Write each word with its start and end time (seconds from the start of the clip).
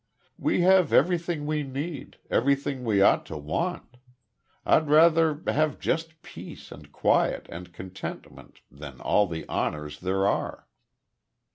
We 0.39 0.61
have 0.61 0.91
everything 0.91 1.45
we 1.45 1.61
need 1.61 2.17
everything 2.31 2.83
we 2.83 3.03
ought 3.03 3.23
to 3.27 3.37
want. 3.37 3.97
I'd 4.65 4.89
rather 4.89 5.43
have 5.45 5.77
just 5.79 6.23
peace, 6.23 6.71
and 6.71 6.91
quiet 6.91 7.45
and 7.49 7.71
contentment, 7.71 8.61
than 8.71 8.99
all 8.99 9.27
the 9.27 9.47
honors 9.47 9.99
there 9.99 10.25
are." 10.25 10.65